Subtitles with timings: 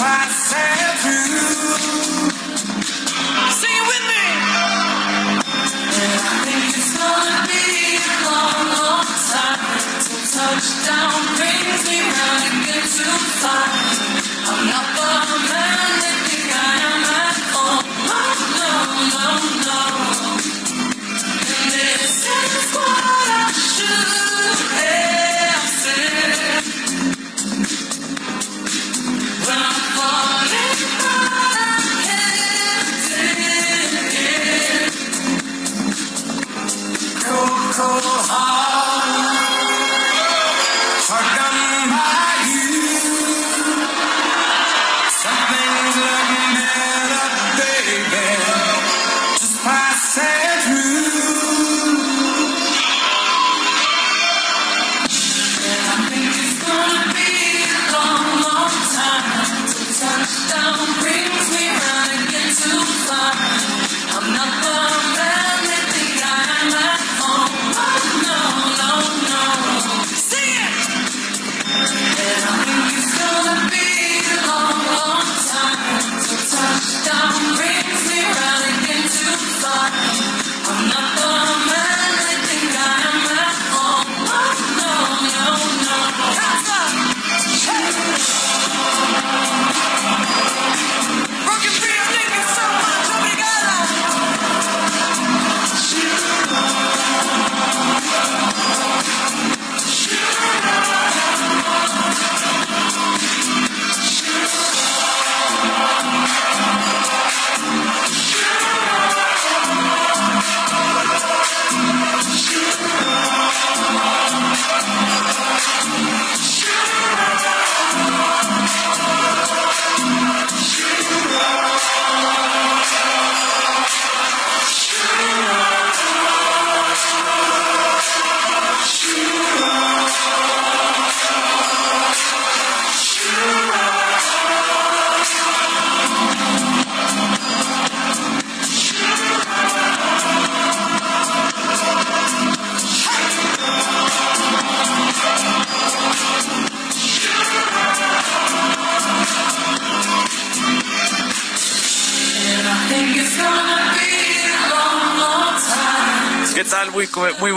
[0.00, 0.28] I'm
[14.66, 16.56] not the man that think I
[16.88, 17.36] am at.
[17.54, 17.64] No,
[18.08, 18.20] no,
[18.58, 19.57] no, no.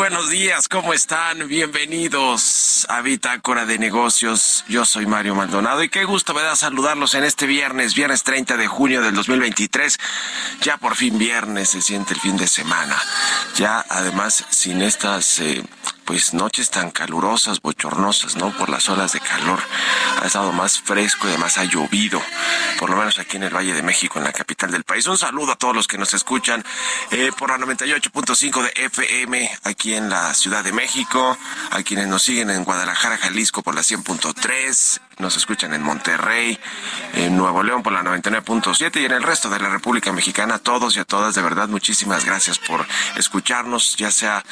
[0.01, 1.47] Buenos días, ¿cómo están?
[1.47, 4.65] Bienvenidos a Bitácora de Negocios.
[4.67, 8.57] Yo soy Mario Maldonado y qué gusto me da saludarlos en este viernes, viernes 30
[8.57, 9.99] de junio del 2023.
[10.63, 12.97] Ya por fin viernes, se siente el fin de semana.
[13.57, 15.39] Ya además sin estas...
[15.39, 15.63] eh,
[16.05, 18.55] pues noches tan calurosas, bochornosas, ¿no?
[18.57, 19.59] Por las olas de calor.
[20.21, 22.21] Ha estado más fresco y además ha llovido,
[22.79, 25.07] por lo menos aquí en el Valle de México, en la capital del país.
[25.07, 26.63] Un saludo a todos los que nos escuchan
[27.11, 31.37] eh, por la 98.5 de FM aquí en la Ciudad de México,
[31.71, 36.59] a quienes nos siguen en Guadalajara, Jalisco por la 100.3, nos escuchan en Monterrey,
[37.13, 40.55] en Nuevo León por la 99.7 y en el resto de la República Mexicana.
[40.55, 42.85] A todos y a todas, de verdad, muchísimas gracias por
[43.17, 44.43] escucharnos, ya sea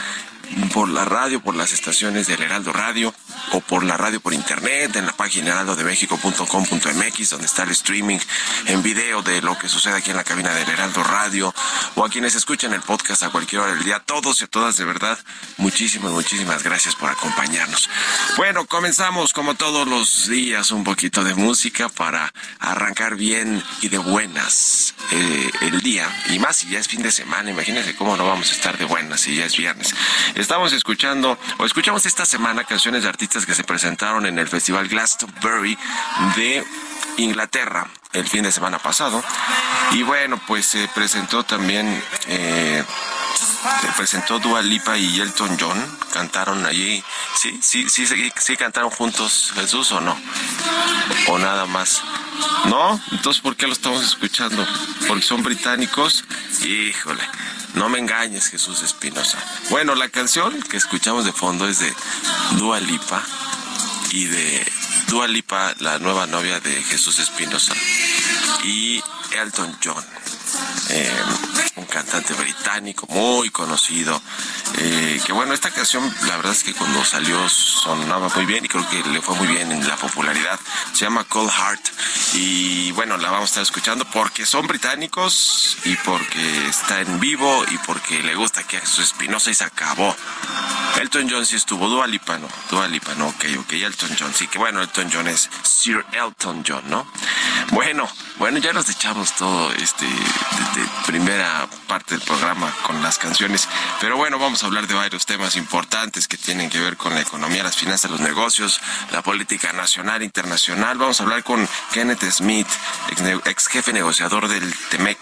[0.73, 3.13] por la radio, por las estaciones del Heraldo Radio
[3.59, 8.19] o por la radio por internet, en la página heraldodemexico.com.mx, donde está el streaming
[8.65, 11.53] en video de lo que sucede aquí en la cabina del Heraldo Radio,
[11.95, 13.99] o a quienes escuchan el podcast a cualquier hora del día.
[13.99, 15.19] Todos y todas, de verdad,
[15.57, 17.89] muchísimas, muchísimas gracias por acompañarnos.
[18.37, 23.97] Bueno, comenzamos como todos los días un poquito de música para arrancar bien y de
[23.97, 26.07] buenas eh, el día.
[26.29, 28.85] Y más si ya es fin de semana, imagínense cómo no vamos a estar de
[28.85, 29.93] buenas si ya es viernes.
[30.35, 34.87] Estamos escuchando, o escuchamos esta semana canciones de artistas que se presentaron en el Festival
[34.87, 35.75] Glastonbury
[36.35, 36.63] de
[37.17, 39.23] Inglaterra el fin de semana pasado.
[39.93, 42.83] Y bueno, pues se presentó también, eh,
[43.81, 47.03] se presentó Dua Lipa y Elton John, cantaron allí.
[47.35, 50.17] Sí, sí, sí, sí, sí cantaron juntos Jesús o no.
[51.27, 52.01] O nada más.
[52.65, 53.01] ¿No?
[53.11, 54.65] Entonces, ¿por qué lo estamos escuchando?
[55.07, 56.23] Porque son británicos.
[56.63, 57.23] Híjole.
[57.75, 59.37] No me engañes, Jesús Espinosa.
[59.69, 61.93] Bueno, la canción que escuchamos de fondo es de
[62.57, 63.23] Dua Lipa
[64.11, 64.71] y de
[65.07, 67.73] Dua Lipa, la nueva novia de Jesús Espinosa,
[68.63, 70.03] y Elton John.
[70.89, 71.21] Eh,
[71.75, 74.21] un cantante británico muy conocido.
[74.77, 78.67] Eh, que bueno, esta canción la verdad es que cuando salió sonaba muy bien y
[78.67, 80.59] creo que le fue muy bien en la popularidad.
[80.93, 81.89] Se llama Cold Heart
[82.33, 87.63] y bueno, la vamos a estar escuchando porque son británicos y porque está en vivo
[87.71, 90.15] y porque le gusta que su Espinosa y se acabó.
[90.97, 94.47] Elton John sí estuvo, Dua Lipa no, Dua Lipa no, ok, ok, Elton John, sí
[94.47, 97.07] que bueno, Elton John es Sir Elton John, ¿no?
[97.71, 98.07] Bueno,
[98.37, 103.67] bueno, ya nos echamos todo este de, de primera parte del programa con las canciones,
[103.99, 107.21] pero bueno, vamos a hablar de varios temas importantes que tienen que ver con la
[107.21, 108.81] economía, las finanzas, los negocios,
[109.11, 110.97] la política nacional, internacional.
[110.97, 112.67] Vamos a hablar con Kenneth Smith,
[113.09, 115.19] ex, ex jefe negociador del TEMEC,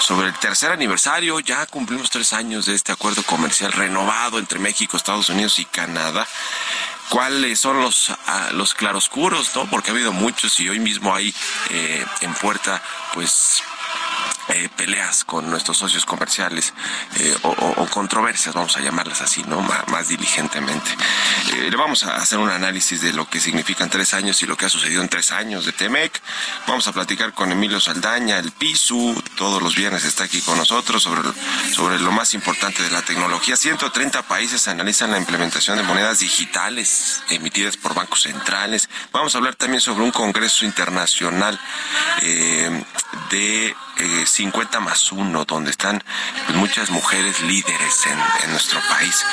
[0.00, 1.40] sobre el tercer aniversario.
[1.40, 6.26] Ya cumplimos tres años de este acuerdo comercial renovado entre México, Estados Unidos y Canadá
[7.10, 9.66] cuáles son los, uh, los claroscuros, ¿no?
[9.66, 11.34] Porque ha habido muchos y hoy mismo hay
[11.68, 13.62] eh, en puerta, pues,
[14.48, 16.74] eh, peleas con nuestros socios comerciales
[17.16, 19.62] eh, o, controversias, vamos a llamarlas así, ¿no?
[19.62, 20.90] más, diligentemente.
[21.54, 24.56] Eh, le vamos a hacer un análisis de lo que significan tres años y lo
[24.56, 26.20] que ha sucedido en tres años de Temec.
[26.66, 31.02] Vamos a platicar con Emilio Saldaña, el PISU, todos los viernes está aquí con nosotros
[31.02, 31.22] sobre,
[31.72, 33.56] sobre lo más importante de la tecnología.
[33.56, 38.90] 130 países analizan la implementación de monedas digitales emitidas por bancos centrales.
[39.10, 41.58] Vamos a hablar también sobre un congreso internacional
[43.30, 46.02] de eh, 50 más 1, donde están
[46.46, 49.24] pues, muchas mujeres líderes en, nuestro país.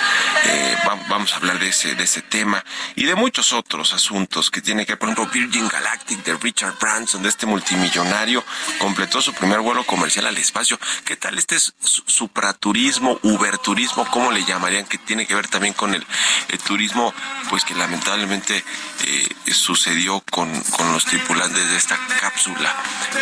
[0.46, 0.78] Eh,
[1.08, 2.64] vamos, a hablar de ese, de ese tema
[2.96, 6.78] y de muchos otros asuntos que tiene que ver, por ejemplo, Virgin Galactic de Richard
[6.80, 8.44] Branson, de este multimillonario,
[8.80, 10.80] completó su primer vuelo comercial al espacio.
[11.06, 11.58] ¿Qué tal este
[12.06, 16.06] supraturismo, uberturismo, cómo le llamarían, que tiene que ver también con el,
[16.50, 17.14] el turismo,
[17.50, 18.64] pues que lamentablemente
[19.06, 22.76] eh, sucedió con, con los tripulantes de esta cápsula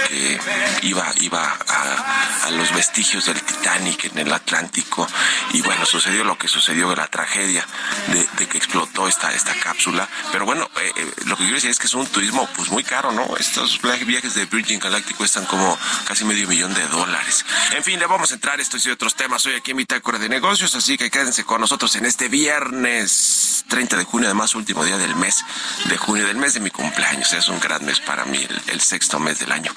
[0.08, 0.40] que
[0.84, 5.08] iba, iba a, a, los vestigios del Titanic en el Atlántico
[5.54, 7.66] y bueno, sucedió lo que sucedió, la tragedia
[8.08, 10.08] de, de que explotó esta, esta cápsula.
[10.32, 12.84] Pero bueno, eh, eh, lo que quiero decir es que es un turismo pues muy
[12.84, 13.36] caro, ¿no?
[13.38, 17.46] Estos viajes de Virgin Galactic cuestan como casi medio millón de dólares.
[17.76, 20.30] En fin, le vamos a entrar estos y otros temas hoy aquí en Bitácora de
[20.30, 24.98] Negocios, así que quédense con nosotros en este viernes 30 de junio, además último día
[24.98, 25.46] del mes
[25.86, 27.34] de junio, del mes de mi cumpleaños.
[27.34, 29.74] Es un gran mes para mí, el, sexto mes del año.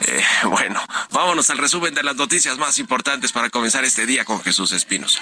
[0.00, 4.42] Eh, bueno, vámonos al resumen de las noticias más importantes para comenzar este día con
[4.42, 5.20] Jesús Espinosa.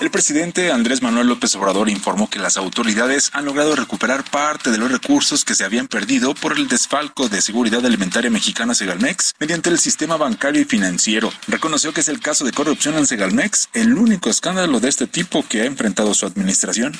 [0.00, 4.78] El presidente Andrés Manuel López Obrador informó que las autoridades han logrado recuperar parte de
[4.78, 9.70] los recursos que se habían perdido por el desfalco de seguridad alimentaria mexicana Segalmex mediante
[9.70, 11.32] el sistema bancario y financiero.
[11.48, 15.44] Reconoció que es el caso de corrupción en Segalmex, el único escándalo de este tipo
[15.48, 16.96] que ha enfrentado su administración.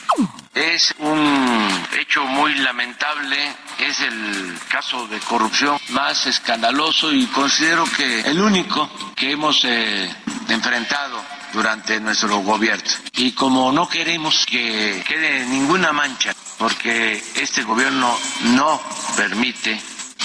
[0.53, 1.69] Es un
[2.01, 3.37] hecho muy lamentable,
[3.79, 10.11] es el caso de corrupción más escandaloso y considero que el único que hemos eh,
[10.49, 12.91] enfrentado durante nuestro gobierno.
[13.15, 18.81] Y como no queremos que quede ninguna mancha, porque este gobierno no
[19.17, 19.81] permite,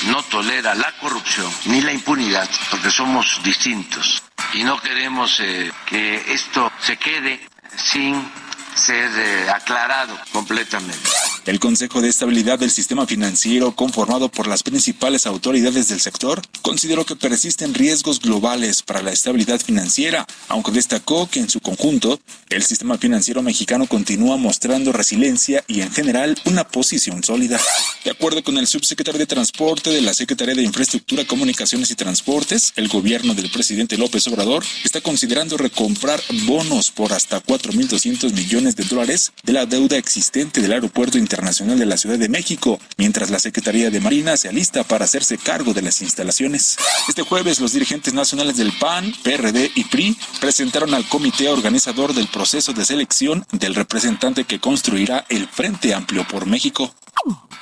[0.07, 4.23] no tolera la corrupción ni la impunidad, porque somos distintos.
[4.53, 8.31] Y no queremos eh, que esto se quede sin
[8.75, 11.09] ser eh, aclarado completamente.
[11.45, 17.05] El Consejo de Estabilidad del Sistema Financiero, conformado por las principales autoridades del sector, consideró
[17.05, 22.17] que persisten riesgos globales para la estabilidad financiera, aunque destacó que en su conjunto
[22.49, 27.59] el sistema financiero mexicano continúa mostrando resiliencia y en general una posición sólida.
[28.05, 32.71] De acuerdo con el subsecretario de Transporte de la Secretaría de Infraestructura, Comunicaciones y Transportes,
[32.77, 38.85] el gobierno del presidente López Obrador está considerando recomprar bonos por hasta 4.200 millones de
[38.85, 43.39] dólares de la deuda existente del Aeropuerto Internacional de la Ciudad de México, mientras la
[43.39, 46.77] Secretaría de Marina se alista para hacerse cargo de las instalaciones.
[47.07, 52.27] Este jueves, los dirigentes nacionales del PAN, PRD y PRI presentaron al comité organizador del
[52.27, 56.93] proceso de selección del representante que construirá el Frente Amplio por México.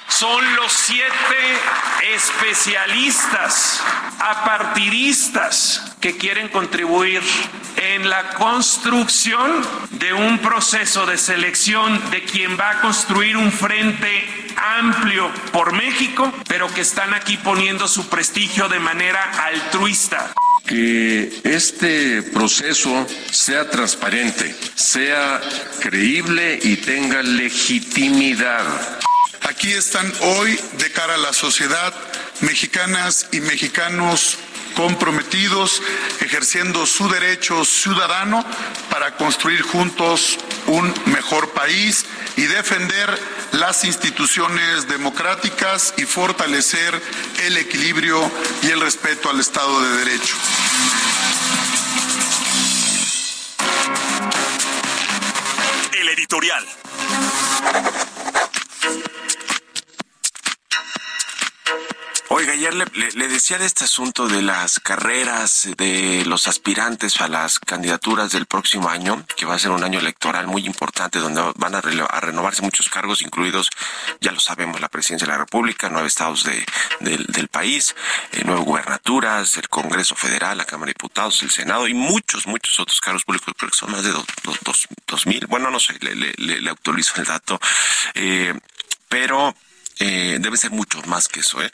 [0.09, 1.05] Son los siete
[2.13, 3.79] especialistas,
[4.19, 7.21] apartidistas, que quieren contribuir
[7.77, 14.25] en la construcción de un proceso de selección de quien va a construir un frente
[14.79, 20.33] amplio por México, pero que están aquí poniendo su prestigio de manera altruista
[20.65, 25.41] que este proceso sea transparente, sea
[25.81, 28.63] creíble y tenga legitimidad.
[29.41, 31.93] Aquí están hoy de cara a la sociedad
[32.41, 34.37] mexicanas y mexicanos
[34.81, 35.79] comprometidos,
[36.21, 38.43] ejerciendo su derecho ciudadano
[38.89, 42.03] para construir juntos un mejor país
[42.35, 43.15] y defender
[43.51, 46.99] las instituciones democráticas y fortalecer
[47.43, 48.19] el equilibrio
[48.63, 50.35] y el respeto al Estado de Derecho.
[55.93, 56.65] El editorial.
[62.51, 67.59] Ayer le, le- decía de este asunto de las carreras de los aspirantes a las
[67.59, 71.75] candidaturas del próximo año, que va a ser un año electoral muy importante donde van
[71.75, 73.69] a, renovarse muchos cargos, incluidos,
[74.19, 76.65] ya lo sabemos, la presidencia de la República, nueve estados de,
[76.99, 77.95] del, país,
[78.33, 82.77] eh, nueve gubernaturas, el Congreso Federal, la Cámara de Diputados, el Senado y muchos, muchos
[82.81, 84.25] otros cargos públicos, creo que son más de dos,
[85.07, 87.61] dos, mil, bueno, no sé, le actualizo el dato,
[88.13, 88.53] eh,
[89.07, 89.55] pero
[89.99, 91.71] eh, debe ser mucho más que eso, ¿eh?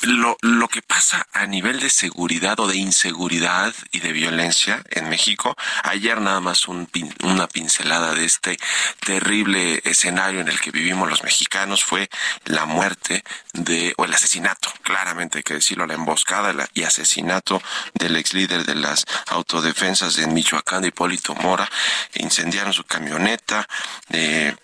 [0.00, 5.08] Lo, lo que pasa a nivel de seguridad o de inseguridad y de violencia en
[5.08, 8.58] México, ayer nada más un pin- una pincelada de este
[9.04, 12.08] terrible escenario en el que vivimos los mexicanos fue
[12.46, 13.22] la muerte
[13.52, 17.62] de, o el asesinato, claramente hay que decirlo, la emboscada y asesinato
[17.94, 21.70] del ex líder de las autodefensas de Michoacán, de Hipólito Mora,
[22.14, 23.68] incendiaron su camioneta,
[24.10, 24.56] eh,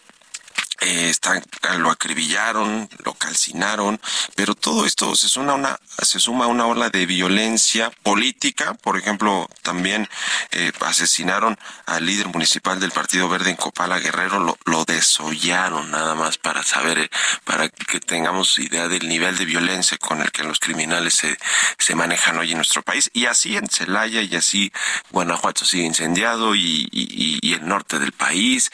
[0.80, 1.42] eh, están,
[1.78, 4.00] lo acribillaron, lo calcinaron,
[4.34, 8.74] pero todo esto se suma a una, se suma a una ola de violencia política.
[8.74, 10.08] Por ejemplo, también
[10.52, 16.14] eh, asesinaron al líder municipal del Partido Verde en Copala Guerrero, lo, lo desollaron nada
[16.14, 17.10] más para saber, eh,
[17.44, 21.36] para que tengamos idea del nivel de violencia con el que los criminales se,
[21.78, 23.10] se manejan hoy en nuestro país.
[23.12, 24.72] Y así en Celaya y así
[25.10, 28.70] Guanajuato sigue incendiado y, y- y- y el norte del país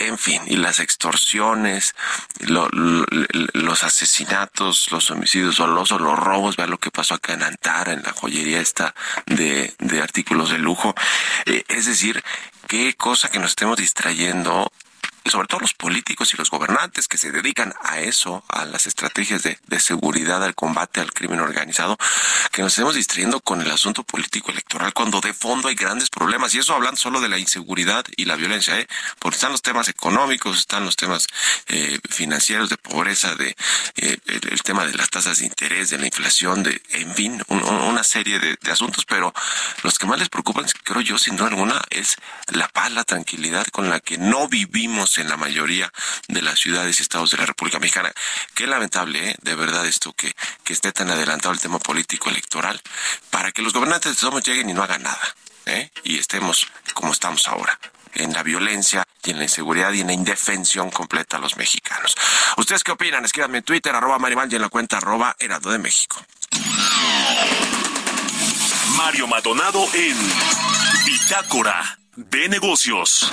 [0.00, 1.94] en fin, y las extorsiones,
[2.40, 3.06] lo- lo-
[3.52, 8.02] los asesinatos, los homicidios dolosos, los robos, vea lo que pasó acá en Antara, en
[8.02, 8.94] la joyería esta
[9.26, 10.94] de, de artículos de lujo.
[11.46, 12.22] Eh, es decir,
[12.66, 14.72] qué cosa que nos estemos distrayendo
[15.30, 19.42] sobre todo los políticos y los gobernantes que se dedican a eso, a las estrategias
[19.42, 21.96] de, de seguridad, al combate al crimen organizado,
[22.52, 26.54] que nos estemos distrayendo con el asunto político electoral cuando de fondo hay grandes problemas.
[26.54, 28.86] Y eso hablando solo de la inseguridad y la violencia, ¿eh?
[29.18, 31.26] porque están los temas económicos, están los temas
[31.68, 33.56] eh, financieros, de pobreza, de
[33.96, 37.62] eh, el, tema de las tasas de interés, de la inflación, de, en fin, un-
[37.64, 39.32] un- una serie de, de asuntos, pero
[39.82, 42.16] los que más les preocupan, creo yo, sin duda alguna, es
[42.48, 45.92] la paz, la tranquilidad con la que no vivimos en la mayoría
[46.28, 48.12] de las ciudades y estados de la República Mexicana.
[48.54, 49.36] Qué lamentable, ¿eh?
[49.42, 52.80] de verdad, esto que, que esté tan adelantado el tema político electoral,
[53.30, 55.34] para que los gobernantes de lleguen y no hagan nada,
[55.66, 55.90] ¿eh?
[56.02, 57.78] y estemos como estamos ahora
[58.14, 62.14] en la violencia y en la inseguridad y en la indefensión completa a los mexicanos.
[62.56, 63.24] ¿Ustedes qué opinan?
[63.24, 66.24] Escríbanme en Twitter, arroba Marimal y en la cuenta arroba Heraldo de México.
[68.96, 70.16] Mario Maldonado en
[71.04, 73.30] Bitácora de Negocios.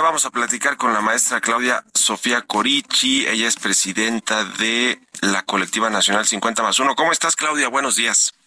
[0.00, 3.26] Vamos a platicar con la maestra Claudia Sofía Corichi.
[3.26, 6.94] Ella es presidenta de la colectiva nacional 50 más 1.
[6.94, 7.68] ¿Cómo estás, Claudia?
[7.68, 8.37] Buenos días.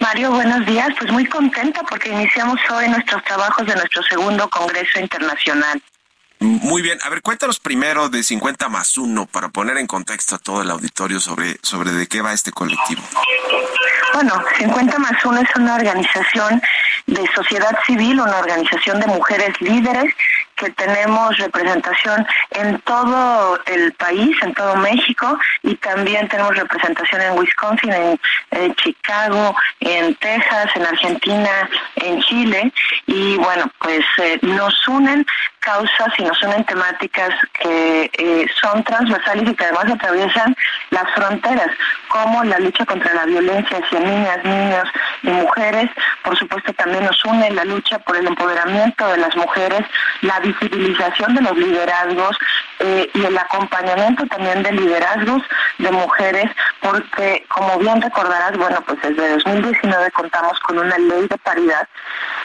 [0.00, 0.88] Mario, buenos días.
[0.98, 5.82] Pues muy contenta porque iniciamos hoy nuestros trabajos de nuestro segundo Congreso Internacional.
[6.40, 10.38] Muy bien, a ver, cuéntanos primero de 50 más 1 para poner en contexto a
[10.38, 13.02] todo el auditorio sobre, sobre de qué va este colectivo.
[14.14, 16.62] Bueno, 50 más 1 es una organización
[17.06, 20.14] de sociedad civil, una organización de mujeres líderes
[20.58, 27.38] que tenemos representación en todo el país, en todo México, y también tenemos representación en
[27.38, 27.92] Wisconsin,
[28.50, 32.72] en, Chicago, en Texas, en Argentina, en Chile,
[33.06, 35.24] y bueno, pues eh, nos unen
[35.60, 40.56] causas y nos unen temáticas que eh, son transversales y que además atraviesan
[40.90, 41.68] las fronteras,
[42.08, 44.88] como la lucha contra la violencia hacia niñas, niños
[45.22, 45.90] y mujeres.
[46.28, 49.80] Por supuesto, también nos une la lucha por el empoderamiento de las mujeres,
[50.20, 52.36] la visibilización de los liderazgos
[52.80, 55.42] eh, y el acompañamiento también de liderazgos
[55.78, 56.50] de mujeres,
[56.82, 61.88] porque como bien recordarás, bueno, pues desde 2019 contamos con una ley de paridad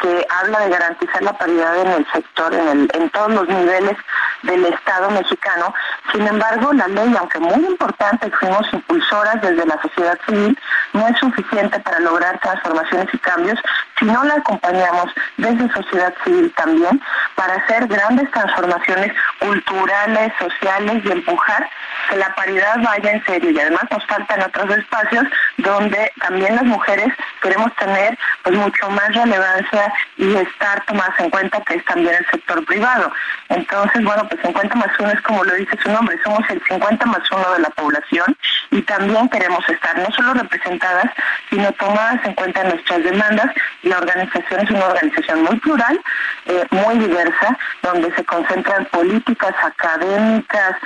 [0.02, 3.98] que habla de garantizar la paridad en el sector, en, el, en todos los niveles
[4.44, 5.74] del Estado mexicano.
[6.12, 10.58] Sin embargo, la ley, aunque muy importante, fuimos impulsoras desde la sociedad civil,
[10.94, 13.60] no es suficiente para lograr transformaciones y cambios
[14.04, 17.02] no la acompañamos desde sociedad civil también
[17.36, 21.70] para hacer grandes transformaciones culturales, sociales y empujar
[22.10, 23.52] que la paridad vaya en serio.
[23.52, 25.26] Y además nos faltan otros espacios
[25.58, 31.62] donde también las mujeres queremos tener pues mucho más relevancia y estar tomadas en cuenta
[31.62, 33.12] que es también el sector privado.
[33.50, 37.06] Entonces, bueno, pues 50 más 1 es como lo dice su nombre, somos el 50
[37.06, 38.36] más 1 de la población
[38.72, 41.06] y también queremos estar no solo representadas,
[41.50, 43.52] sino tomadas en cuenta nuestras demandas.
[43.94, 46.02] La organización es una organización muy plural,
[46.48, 50.78] eh, muy diversa, donde se concentran políticas, académicas,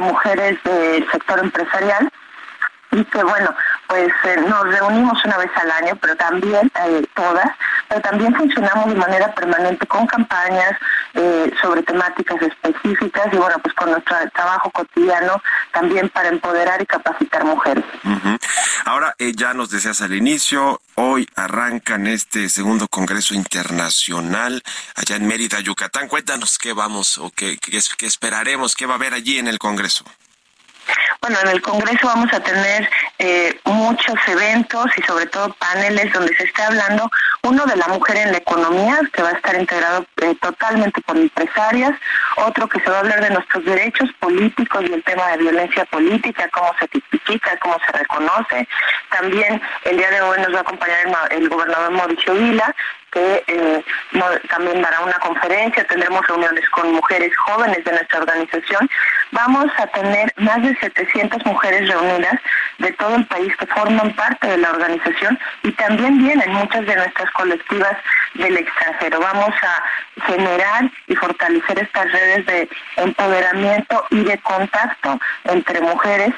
[0.00, 2.10] mujeres del sector empresarial
[2.96, 3.54] y que bueno,
[3.88, 7.48] pues eh, nos reunimos una vez al año, pero también eh, todas,
[7.88, 10.72] pero también funcionamos de manera permanente con campañas
[11.14, 16.86] eh, sobre temáticas específicas y bueno, pues con nuestro trabajo cotidiano también para empoderar y
[16.86, 17.84] capacitar mujeres.
[18.04, 18.38] Ujú.
[18.86, 24.62] Ahora, eh, ya nos decías al inicio, hoy arrancan este segundo Congreso Internacional
[24.94, 26.08] allá en Mérida, Yucatán.
[26.08, 30.04] Cuéntanos qué vamos o qué, qué esperaremos, qué va a haber allí en el Congreso.
[31.20, 32.88] Bueno, en el Congreso vamos a tener
[33.18, 37.10] eh, muchos eventos y sobre todo paneles donde se esté hablando,
[37.42, 41.16] uno de la mujer en la economía, que va a estar integrado eh, totalmente por
[41.16, 41.92] empresarias,
[42.36, 45.84] otro que se va a hablar de nuestros derechos políticos y el tema de violencia
[45.86, 48.68] política, cómo se tipifica, cómo se reconoce.
[49.10, 50.98] También el día de hoy nos va a acompañar
[51.30, 52.74] el, el gobernador Mauricio Vila,
[53.16, 53.84] que eh,
[54.50, 58.90] también dará una conferencia, tendremos reuniones con mujeres jóvenes de nuestra organización.
[59.30, 62.38] Vamos a tener más de 700 mujeres reunidas
[62.78, 66.94] de todo el país que forman parte de la organización y también vienen muchas de
[66.94, 67.96] nuestras colectivas
[68.34, 69.18] del extranjero.
[69.18, 76.34] Vamos a generar y fortalecer estas redes de empoderamiento y de contacto entre mujeres.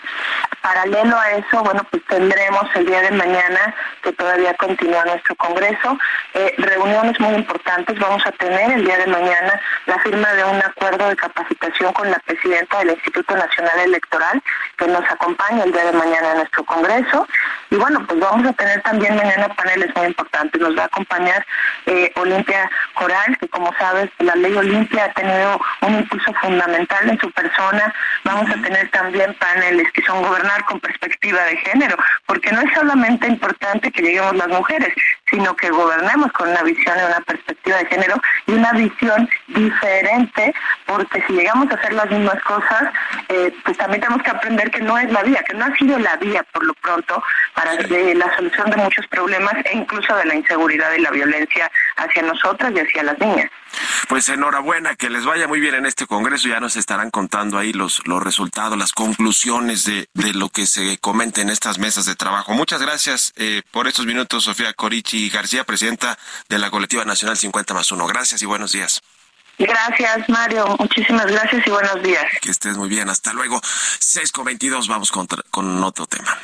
[0.62, 5.98] Paralelo a eso, bueno, pues tendremos el día de mañana, que todavía continúa nuestro congreso,
[6.34, 7.98] eh, reuniones muy importantes.
[7.98, 12.10] Vamos a tener el día de mañana la firma de un acuerdo de capacitación con
[12.10, 14.42] la presidenta del Instituto Nacional Electoral,
[14.76, 17.26] que nos acompaña el día de mañana en nuestro congreso.
[17.70, 20.60] Y bueno, pues vamos a tener también mañana paneles muy importantes.
[20.60, 21.44] Nos va a acompañar
[21.86, 27.18] eh, Olimpia Coral, que como sabes, la ley Olimpia ha tenido un impulso fundamental en
[27.18, 27.94] su persona.
[28.24, 32.72] Vamos a tener también paneles que son gobernar con perspectiva de género, porque no es
[32.74, 34.92] solamente importante que lleguemos las mujeres,
[35.30, 40.54] sino que gobernemos con una visión y una perspectiva de género y una visión diferente,
[40.86, 42.84] porque si llegamos a hacer las mismas cosas,
[43.28, 45.98] eh, pues también tenemos que aprender que no es la vía, que no ha sido
[45.98, 47.22] la vía por lo pronto
[47.54, 51.70] para eh, la solución de muchos problemas e incluso de la inseguridad y la violencia
[51.96, 53.50] hacia nosotras y hacia las niñas.
[54.08, 56.48] Pues enhorabuena, que les vaya muy bien en este Congreso.
[56.48, 60.96] Ya nos estarán contando ahí los, los resultados, las conclusiones de, de lo que se
[60.98, 62.54] comenta en estas mesas de trabajo.
[62.54, 66.18] Muchas gracias eh, por estos minutos, Sofía Corichi García, presidenta
[66.48, 68.06] de la Colectiva Nacional 50 más 1.
[68.06, 69.02] Gracias y buenos días.
[69.58, 70.74] Gracias, Mario.
[70.78, 72.24] Muchísimas gracias y buenos días.
[72.40, 73.10] Que estés muy bien.
[73.10, 73.60] Hasta luego.
[73.98, 76.38] 6 con 22, vamos con, con otro tema.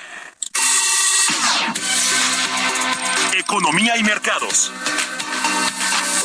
[3.38, 4.70] Economía y mercados.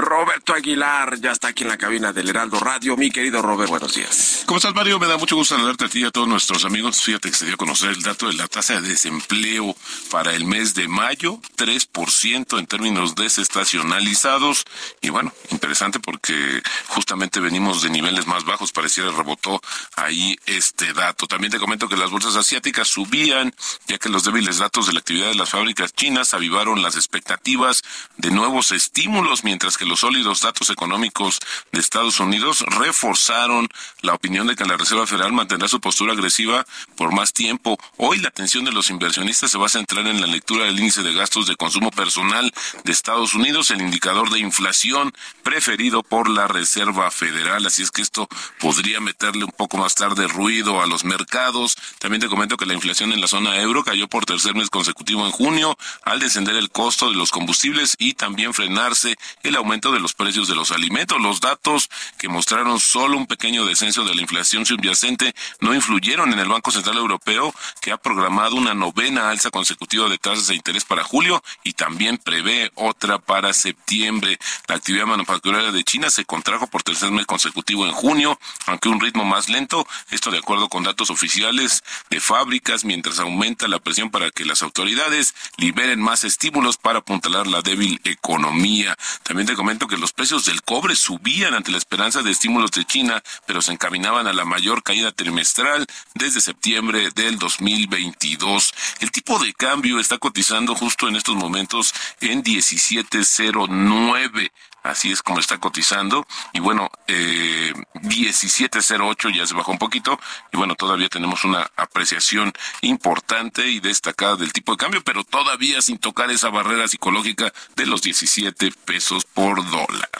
[0.00, 2.96] Roberto Aguilar ya está aquí en la cabina del Heraldo Radio.
[2.96, 4.42] Mi querido Robert, buenos días.
[4.46, 4.98] ¿Cómo estás, Mario?
[4.98, 7.02] Me da mucho gusto saludarte a ti y a todos nuestros amigos.
[7.02, 9.76] Fíjate que se dio a conocer el dato de la tasa de desempleo
[10.10, 14.64] para el mes de mayo, 3% en términos desestacionalizados.
[15.02, 19.60] Y bueno, interesante porque justamente venimos de niveles más bajos, pareciera rebotó
[19.96, 21.26] ahí este dato.
[21.26, 23.54] También te comento que las bolsas asiáticas subían,
[23.86, 27.82] ya que los débiles datos de la actividad de las fábricas chinas avivaron las expectativas
[28.16, 31.40] de nuevos estímulos, mientras que los sólidos datos económicos
[31.72, 33.68] de Estados Unidos reforzaron
[34.02, 37.76] la opinión de que la Reserva Federal mantendrá su postura agresiva por más tiempo.
[37.96, 41.02] Hoy la atención de los inversionistas se va a centrar en la lectura del índice
[41.02, 46.46] de gastos de consumo personal de Estados Unidos, el indicador de inflación preferido por la
[46.46, 47.66] Reserva Federal.
[47.66, 48.28] Así es que esto
[48.60, 51.76] podría meterle un poco más tarde ruido a los mercados.
[51.98, 55.26] También te comento que la inflación en la zona euro cayó por tercer mes consecutivo
[55.26, 60.00] en junio al descender el costo de los combustibles y también frenarse el aumento de
[60.00, 61.20] los precios de los alimentos.
[61.20, 66.40] Los datos que mostraron solo un pequeño descenso de la inflación subyacente no influyeron en
[66.40, 70.84] el Banco Central Europeo, que ha programado una novena alza consecutiva de tasas de interés
[70.84, 74.40] para julio y también prevé otra para septiembre.
[74.66, 78.98] La actividad manufacturera de China se contrajo por tercer mes consecutivo en junio, aunque un
[78.98, 84.10] ritmo más lento, esto de acuerdo con datos oficiales de fábricas, mientras aumenta la presión
[84.10, 88.96] para que las autoridades liberen más estímulos para apuntalar la débil economía.
[89.22, 93.22] También comento que los precios del cobre subían ante la esperanza de estímulos de China,
[93.46, 98.72] pero se encaminaban a la mayor caída trimestral desde septiembre del 2022.
[99.00, 101.92] El tipo de cambio está cotizando justo en estos momentos
[102.22, 104.50] en 1709
[104.82, 106.26] así es como está cotizando.
[106.52, 110.18] Y bueno eh, 1708 ya se bajó un poquito.
[110.52, 115.80] Y bueno todavía tenemos una apreciación importante y destacada del tipo de cambio pero todavía
[115.82, 120.10] sin tocar esa barrera psicológica de los 17 pesos por dólar.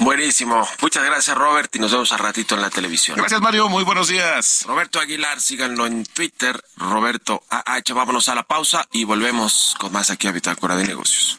[0.00, 0.66] Buenísimo.
[0.80, 3.16] Muchas gracias Robert y nos vemos a ratito en la televisión.
[3.16, 3.68] Gracias Mario.
[3.68, 4.64] Muy buenos días.
[4.66, 10.10] Roberto Aguilar síganlo en Twitter Roberto AH vámonos a la pausa y volvemos con más
[10.10, 11.38] aquí a Bitácora de Negocios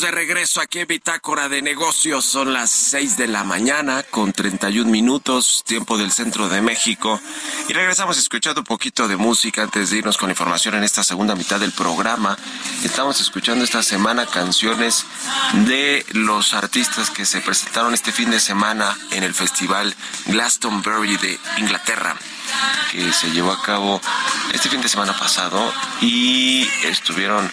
[0.00, 2.24] de regreso aquí en Bitácora de Negocios.
[2.24, 7.20] Son las 6 de la mañana con 31 minutos, tiempo del centro de México.
[7.68, 11.34] Y regresamos escuchando un poquito de música antes de irnos con información en esta segunda
[11.34, 12.38] mitad del programa.
[12.82, 15.04] Estamos escuchando esta semana canciones
[15.66, 19.94] de los artistas que se presentaron este fin de semana en el festival
[20.26, 22.16] Glastonbury de Inglaterra
[22.90, 24.00] que se llevó a cabo
[24.52, 27.50] este fin de semana pasado y estuvieron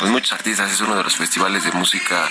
[0.00, 2.26] pues muchos artistas, es uno de los festivales de música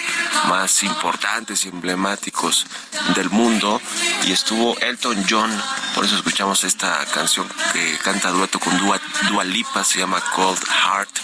[0.47, 2.65] más importantes y emblemáticos
[3.13, 3.79] del mundo
[4.25, 5.51] y estuvo Elton John,
[5.93, 8.99] por eso escuchamos esta canción que canta dueto con Dua,
[9.84, 11.19] se llama Cold Heart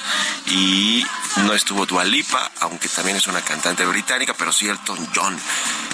[0.52, 1.04] y
[1.38, 5.36] no estuvo Dua Lipa, aunque también es una cantante británica, pero sí Elton John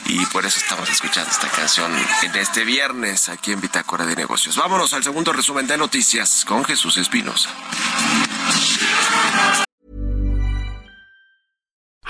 [0.08, 4.58] y por eso estamos escuchando esta canción en este viernes aquí en Bitácora de Negocios.
[4.58, 7.50] Vámonos al segundo resumen de noticias con Jesús Espinosa.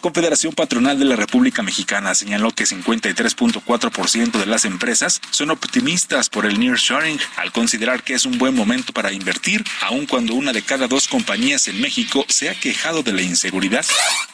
[0.00, 6.46] Confederación Patronal de la República Mexicana señaló que 53.4% de las empresas son optimistas por
[6.46, 10.62] el nearshoring al considerar que es un buen momento para invertir, aun cuando una de
[10.62, 13.84] cada dos compañías en México se ha quejado de la inseguridad.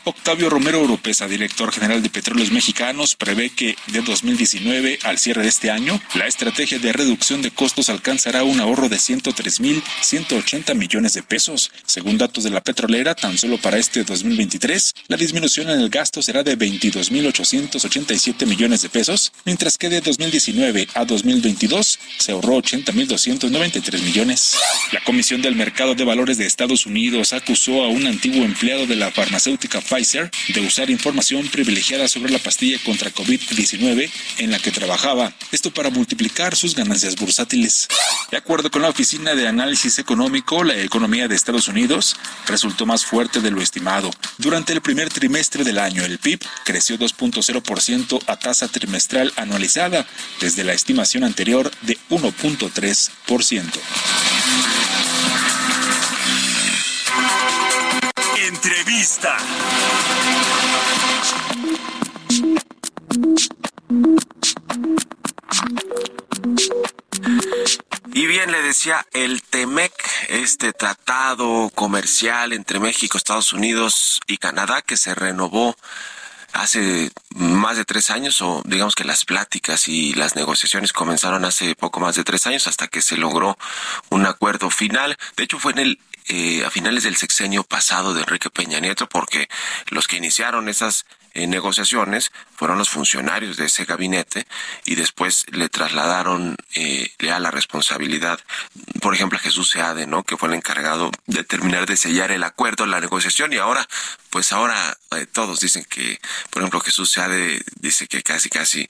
[0.05, 5.49] Octavio Romero Oropesa, director general de Petróleos Mexicanos, prevé que de 2019 al cierre de
[5.49, 11.25] este año, la estrategia de reducción de costos alcanzará un ahorro de 103.180 millones de
[11.25, 11.73] pesos.
[11.87, 16.23] Según datos de la petrolera, tan solo para este 2023, la disminución en el gasto
[16.23, 24.03] será de 22.887 millones de pesos, mientras que de 2019 a 2022 se ahorró 80.293
[24.03, 24.57] millones.
[24.93, 28.97] La Comisión del Mercado de Valores de Estados Unidos acusó a un antiguo empleado de
[28.97, 34.71] la farmacéutica Pfizer de usar información privilegiada sobre la pastilla contra COVID-19 en la que
[34.71, 37.89] trabajaba, esto para multiplicar sus ganancias bursátiles.
[38.31, 42.17] De acuerdo con la Oficina de Análisis Económico, la economía de Estados Unidos
[42.47, 44.11] resultó más fuerte de lo estimado.
[44.39, 50.07] Durante el primer trimestre del año, el PIB creció 2.0% a tasa trimestral anualizada,
[50.41, 53.63] desde la estimación anterior de 1.3%.
[58.49, 59.37] Entrevista.
[69.13, 69.93] El TEMEC,
[70.29, 75.75] este tratado comercial entre México, Estados Unidos y Canadá, que se renovó
[76.53, 81.75] hace más de tres años, o digamos que las pláticas y las negociaciones comenzaron hace
[81.75, 83.57] poco más de tres años hasta que se logró
[84.11, 85.17] un acuerdo final.
[85.37, 89.09] De hecho, fue en el eh, a finales del sexenio pasado de Enrique Peña Nieto,
[89.09, 89.49] porque
[89.89, 91.07] los que iniciaron esas
[91.37, 94.47] eh, negociaciones fueron los funcionarios de ese gabinete
[94.87, 98.41] y después le trasladaron eh, a la responsabilidad,
[99.03, 100.23] por ejemplo, a Jesús Seade, ¿no?
[100.23, 103.87] Que fue el encargado de terminar de sellar el acuerdo, la negociación y ahora,
[104.31, 106.19] pues ahora eh, todos dicen que,
[106.51, 108.89] por ejemplo, Jesús Seade dice que casi, casi,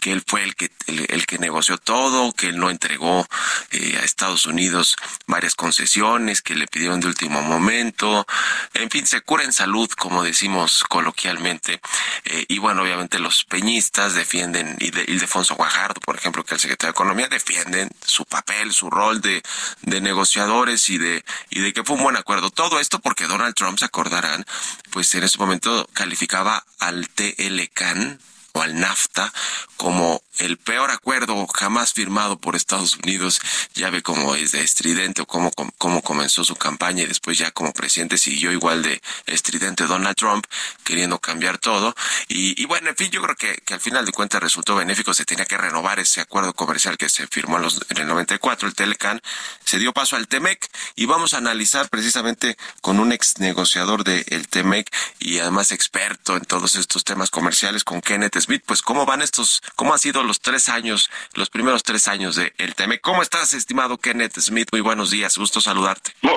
[0.00, 3.26] que él fue el que, el, el que negoció todo, que él no entregó
[3.70, 8.26] eh, a Estados Unidos varias concesiones que le pidieron de último momento,
[8.74, 11.80] en fin, se cura en salud, como decimos coloquialmente,
[12.24, 16.58] eh, y bueno, obviamente los peñistas defienden, y de Ildefonso Guajardo, por ejemplo, que es
[16.58, 19.42] el secretario de Economía, defienden su papel, su rol de,
[19.82, 22.50] de negociadores y de, y de que fue un buen acuerdo.
[22.50, 24.44] Todo esto porque Donald Trump, se acordarán,
[24.90, 28.20] pues en ese momento calificaba al TLCAN,
[28.62, 29.32] al NAFTA
[29.76, 33.40] como el peor acuerdo jamás firmado por Estados Unidos.
[33.74, 37.50] Ya ve cómo es de estridente o cómo, cómo comenzó su campaña y después ya
[37.50, 40.46] como presidente siguió igual de estridente Donald Trump
[40.84, 41.94] queriendo cambiar todo.
[42.28, 45.14] Y, bueno, en fin, yo creo que, al final de cuentas resultó benéfico.
[45.14, 48.74] Se tenía que renovar ese acuerdo comercial que se firmó en, los, el 94, el
[48.74, 49.20] Telecan.
[49.64, 54.24] Se dio paso al TEMEC y vamos a analizar precisamente con un ex negociador del
[54.24, 59.04] de TEMEC y además experto en todos estos temas comerciales con Kenneth Smith, pues cómo
[59.04, 63.02] van estos, cómo han sido los tres años, los primeros tres años de el TEMEC.
[63.02, 64.68] ¿Cómo estás, estimado Kenneth Smith?
[64.72, 66.14] Muy buenos días, gusto saludarte.
[66.22, 66.32] Muy,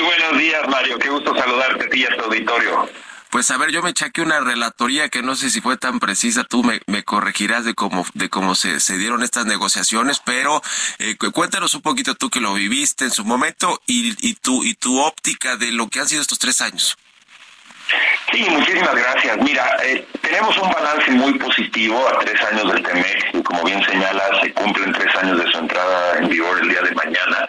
[0.00, 2.88] buenos días, Mario, qué gusto saludarte a ti y a tu auditorio.
[3.30, 6.44] Pues a ver, yo me echaqué una relatoría que no sé si fue tan precisa,
[6.44, 10.62] tú me, me corregirás de cómo, de cómo se, se dieron estas negociaciones, pero
[11.00, 14.74] eh, cuéntanos un poquito tú que lo viviste en su momento y, y, tu, y
[14.74, 16.96] tu óptica de lo que han sido estos tres años.
[18.32, 19.38] Sí, muchísimas gracias.
[19.38, 23.82] Mira, eh, tenemos un balance muy positivo a tres años del TEMEC y como bien
[23.84, 27.48] señala, se cumplen tres años de su entrada en vigor el día de mañana.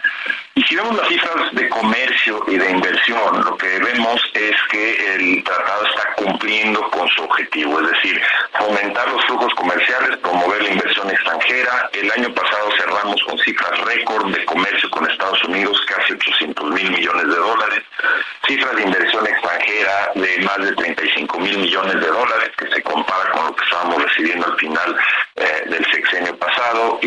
[0.60, 5.16] Y si vemos las cifras de comercio y de inversión, lo que vemos es que
[5.16, 8.22] el tratado está cumpliendo con su objetivo, es decir,
[8.60, 11.90] fomentar los flujos comerciales, promover la inversión extranjera.
[11.94, 16.92] El año pasado cerramos con cifras récord de comercio con Estados Unidos, casi 800 mil
[16.92, 17.82] millones de dólares,
[18.46, 23.32] cifras de inversión extranjera de más de 35 mil millones de dólares, que se compara
[23.32, 24.58] con lo que estábamos recibiendo al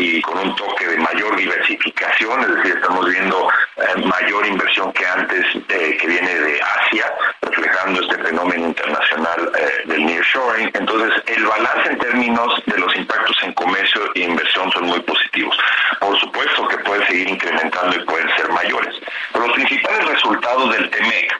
[0.03, 5.05] y con un toque de mayor diversificación, es decir, estamos viendo eh, mayor inversión que
[5.05, 7.05] antes eh, que viene de Asia,
[7.41, 9.51] reflejando este fenómeno internacional
[9.85, 10.71] del nearshoring.
[10.73, 15.57] Entonces, el balance en términos de los impactos en comercio e inversión son muy positivos.
[15.99, 18.95] Por supuesto que pueden seguir incrementando y pueden ser mayores.
[19.31, 21.33] Pero los principales resultados del TEMEC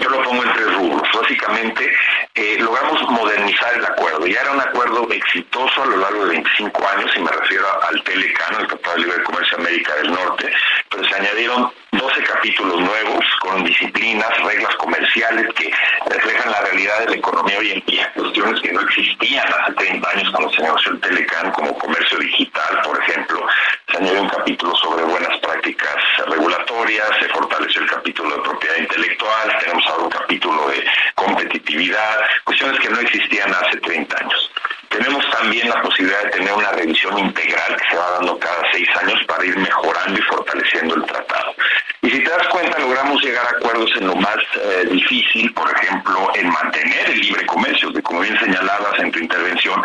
[0.00, 1.08] yo lo pongo en tres rubros.
[1.14, 1.90] Básicamente,
[2.34, 4.26] eh, logramos modernizar el acuerdo.
[4.26, 8.02] Ya era un acuerdo exitoso a lo largo de 25 años, y me refiero al
[8.02, 10.52] TELECAN, el Tratado de Libre Comercio América del Norte,
[10.90, 15.72] pero se añadieron 12 capítulos nuevos con disciplinas, reglas comerciales que
[16.06, 20.10] reflejan la realidad de la economía hoy en día, cuestiones que no existían hace 30
[20.10, 23.46] años cuando se negoció el Telecan, como comercio digital, por ejemplo.
[23.90, 29.58] Se añadió un capítulo sobre buenas prácticas regulatorias, se fortaleció el capítulo de propiedad intelectual,
[29.60, 34.50] tenemos ahora un capítulo de competitividad, cuestiones que no existían hace 30 años.
[34.88, 38.88] Tenemos también la posibilidad de tener una revisión integral que se va dando cada seis
[39.02, 41.54] años para ir mejorando y fortaleciendo el tratado.
[42.02, 45.68] Y si te das cuenta, logramos llegar a acuerdos en lo más eh, difícil, por
[45.74, 49.82] ejemplo, en mantener el libre comercio, que como bien señalabas en tu intervención,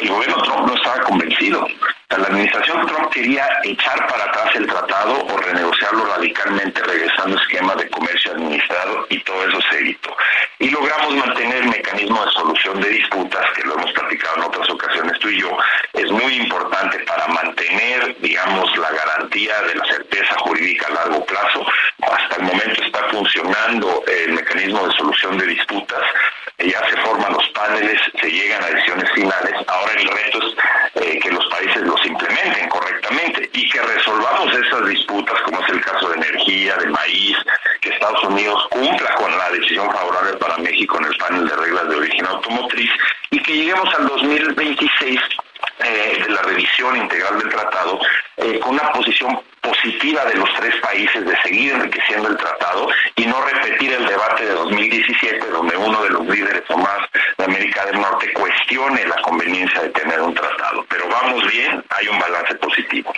[0.00, 1.66] el gobierno Trump no estaba convencido.
[2.08, 7.76] La administración Trump quería echar para atrás el tratado o renegociarlo radicalmente, regresando a esquemas
[7.76, 10.16] de comercio administrado y todo eso se evitó.
[10.58, 11.68] Y logramos mantener el
[12.64, 15.56] de disputas, que lo hemos platicado en otras ocasiones tú y yo,
[15.92, 21.64] es muy importante para mantener, digamos, la garantía de la certeza jurídica a largo plazo.
[22.02, 26.02] Hasta el momento está funcionando el mecanismo de solución de disputas
[26.66, 29.54] ya se forman los paneles, se llegan a decisiones finales.
[29.68, 34.88] Ahora el reto es eh, que los países los implementen correctamente y que resolvamos esas
[34.88, 37.36] disputas, como es el caso de energía, de maíz,
[37.80, 41.88] que Estados Unidos cumpla con la decisión favorable para México en el panel de reglas
[41.88, 42.90] de origen automotriz
[43.30, 45.20] y que lleguemos al 2026
[45.80, 48.00] eh, de la revisión integral del tratado
[48.36, 53.26] eh, con una posición positiva de los tres países de seguir enriqueciendo el tratado y
[53.26, 56.98] no repetir el debate de 2017 donde uno de los líderes o más
[57.36, 60.84] de América del Norte cuestione la conveniencia de tener un tratado.
[60.88, 63.12] Pero vamos bien, hay un balance positivo.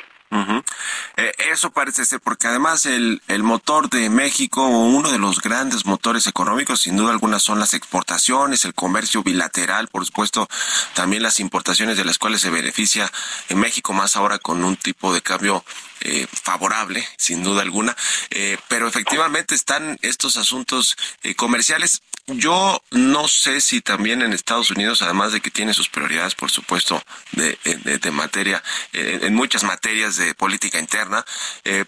[1.16, 2.46] Eh, eso parece ser, porque
[2.86, 7.74] el, motor de México, uno de los grandes motores económicos, sin duda alguna, son las
[7.74, 10.48] exportaciones, el comercio bilateral, por supuesto,
[10.94, 13.10] también las importaciones de las cuales se beneficia
[13.48, 15.64] en México, más ahora con un tipo de cambio
[16.02, 17.96] eh, favorable, sin duda alguna.
[18.30, 20.96] Eh, pero efectivamente están estos asuntos
[21.36, 22.02] comerciales.
[22.28, 26.52] Yo no sé si también en Estados Unidos, además de que tiene sus prioridades, por
[26.52, 27.02] supuesto,
[27.32, 31.24] de, de, materia, en muchas materias de política interna,
[31.64, 31.84] eh,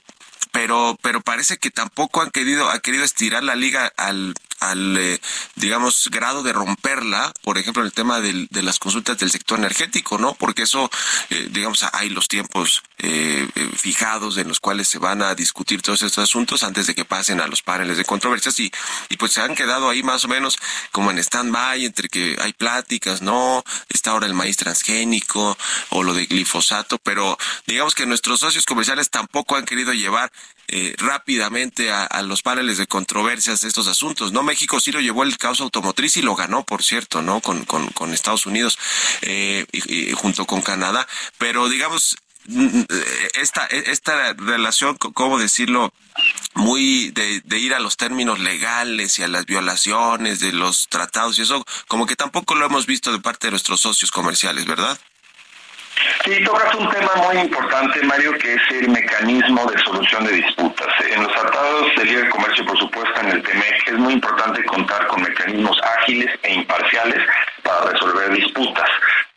[0.53, 5.21] pero pero parece que tampoco han querido ha querido estirar la liga al al, eh,
[5.57, 9.59] digamos, grado de romperla, por ejemplo, en el tema del, de las consultas del sector
[9.59, 10.35] energético, ¿no?
[10.35, 10.91] Porque eso,
[11.31, 16.03] eh, digamos, hay los tiempos eh, fijados en los cuales se van a discutir todos
[16.03, 18.71] estos asuntos antes de que pasen a los paneles de controversias y,
[19.09, 20.57] y pues se han quedado ahí más o menos
[20.93, 23.65] como en stand-by entre que hay pláticas, ¿no?
[23.89, 25.57] Está ahora el maíz transgénico
[25.91, 30.31] o lo de glifosato, pero digamos que nuestros socios comerciales tampoco han querido llevar
[30.69, 34.33] eh, rápidamente a, los paneles de controversias estos asuntos.
[34.33, 37.41] No, México sí lo llevó el caos automotriz y lo ganó, por cierto, ¿no?
[37.41, 38.79] Con, con, Estados Unidos
[39.23, 41.07] eh, y, junto con Canadá.
[41.39, 42.17] Pero digamos,
[43.35, 45.93] esta, esta relación, ¿cómo decirlo?
[46.55, 51.39] muy de, de, ir a los términos legales y a las violaciones de los tratados
[51.39, 54.99] y eso, como que tampoco lo hemos visto de parte de nuestros socios comerciales, ¿verdad?
[56.25, 60.89] Sí, tocas un tema muy importante, Mario, que es el mecanismo de solución de disputas.
[61.11, 65.07] En los tratados de libre comercio, por supuesto, en el TEMEC, es muy importante contar
[65.09, 67.23] con mecanismos ágiles e imparciales
[67.63, 68.89] para resolver disputas.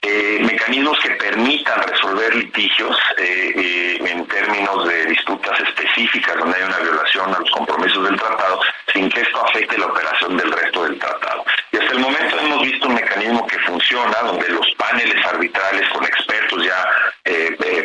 [0.01, 6.63] Eh, mecanismos que permitan resolver litigios eh, eh, en términos de disputas específicas donde hay
[6.63, 8.61] una violación a los compromisos del tratado
[8.93, 11.43] sin que esto afecte la operación del resto del tratado.
[11.71, 16.03] Y hasta el momento hemos visto un mecanismo que funciona donde los paneles arbitrales con
[16.05, 16.85] expertos ya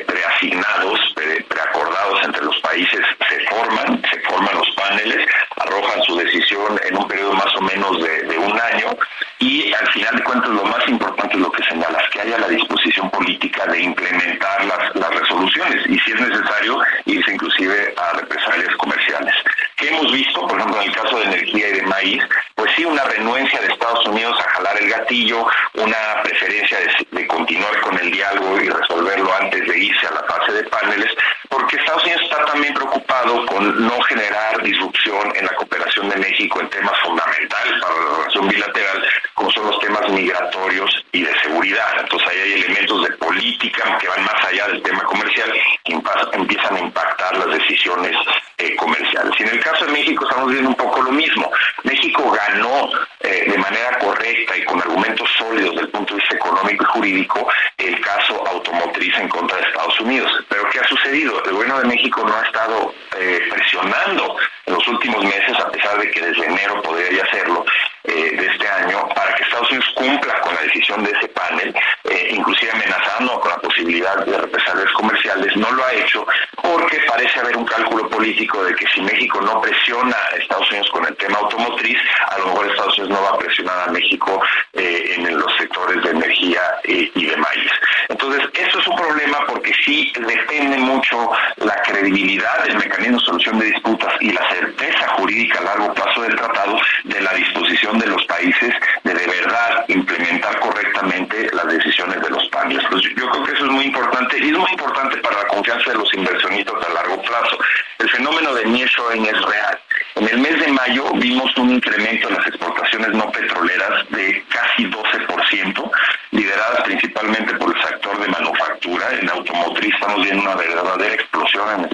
[0.06, 1.14] preasignados,
[1.48, 7.08] preacordados entre los países se forman, se forman los paneles, arrojan su decisión en un
[7.08, 8.96] periodo más o menos de, un año
[9.38, 12.48] y al final de cuentas lo más importante es lo que señalas, que haya la
[12.48, 18.74] disposición política de implementar las, las resoluciones y si es necesario irse inclusive a represalias
[18.76, 19.34] comerciales.
[19.76, 22.22] ¿Qué hemos visto, por ejemplo, en el caso de energía y de maíz?
[22.54, 26.22] Pues sí, una renuencia de Estados Unidos a jalar el gatillo, una
[26.70, 30.64] preferencia de, continuar con el diálogo y resolverlo antes de irse a la fase de
[30.64, 31.10] paneles,
[31.48, 36.60] porque Estados Unidos está también preocupado con no generar disrupción en la cooperación de México
[36.60, 42.00] en temas fundamentales para la relación bilateral, como son los temas migratorios y de seguridad.
[42.00, 45.52] Entonces ahí hay elementos de política que van más allá del tema comercial
[45.84, 46.00] que
[46.32, 48.16] empiezan a impactar las decisiones
[48.58, 49.32] eh, comerciales.
[49.38, 51.50] Y en el caso de México estamos viendo un poco lo mismo.
[51.84, 56.36] México ganó eh, de manera correcta y con argumentos sólidos desde el punto de vista
[56.36, 60.30] económico y jurídico el caso automotriz en contra de Estados Unidos.
[60.48, 61.42] Pero ¿qué ha sucedido?
[61.44, 65.98] El gobierno de México no ha estado eh, presionando en los últimos meses, a pesar
[65.98, 67.64] de que desde enero podría ya hacerlo,
[68.02, 71.74] eh, de este año para que Estados Unidos cumpla con la decisión de ese panel,
[72.04, 76.26] eh, inclusive amenazando con la posibilidad de represalias comerciales, no lo ha hecho
[76.62, 80.88] porque parece haber un cálculo político de que si México no presiona a Estados Unidos
[80.90, 84.42] con el tema automotriz, a lo mejor Estados Unidos no va a presionar a México
[84.72, 87.70] eh, en los sectores de energía y de maíz.
[88.08, 93.58] Entonces, eso es un problema porque sí depende mucho la credibilidad del mecanismo de solución
[93.58, 98.06] de disputas y la certeza jurídica a largo plazo del tratado de la disposición de
[98.06, 98.26] los
[98.66, 102.84] de de verdad implementar correctamente las decisiones de los paneles.
[102.90, 105.90] Pues yo creo que eso es muy importante y es muy importante para la confianza
[105.90, 107.58] de los inversionistas a largo plazo.
[107.98, 109.78] El fenómeno de nearshoring es real.
[110.16, 114.84] En el mes de mayo vimos un incremento en las exportaciones no petroleras de casi
[114.84, 115.90] 12%,
[116.32, 119.06] lideradas principalmente por el sector de manufactura.
[119.20, 121.88] En automotriz estamos viendo una verdadera explosión en,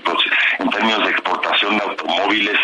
[0.58, 2.58] en términos de exportación de automóviles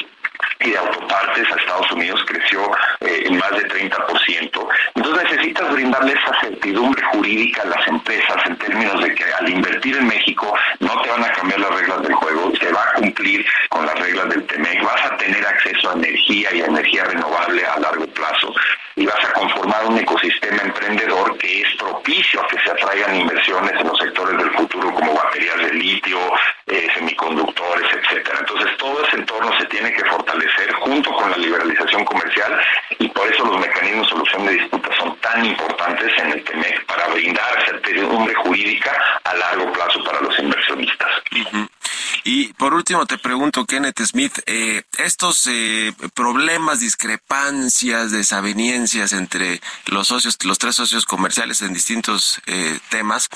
[0.65, 4.69] y de autopartes a Estados Unidos creció eh, en más de 30%.
[4.95, 9.97] Entonces necesitas brindarle esa certidumbre jurídica a las empresas en términos de que al invertir
[9.97, 13.45] en México no te van a cambiar las reglas del juego, se va a cumplir
[13.71, 17.67] con las reglas del TEMEC, vas a tener acceso a energía y a energía renovable
[17.67, 18.55] a largo plazo
[18.97, 23.73] y vas a conformar un ecosistema emprendedor que es propicio a que se atraigan inversiones
[23.81, 26.19] en los sectores del futuro como baterías de litio,
[26.67, 28.39] eh, semiconductores, etcétera.
[28.41, 32.61] Entonces todo ese entorno se tiene que fortalecer junto con la liberalización comercial
[32.99, 36.85] y por eso los mecanismos de solución de disputas son tan importantes en el TEMEC
[36.87, 38.93] para brindar certidumbre jurídica
[39.25, 41.11] a largo plazo para los inversionistas.
[42.25, 42.73] Y por
[43.07, 50.77] te pregunto, Kenneth Smith, eh, estos eh, problemas, discrepancias, desaveniencias entre los socios, los tres
[50.77, 53.29] socios comerciales en distintos eh, temas,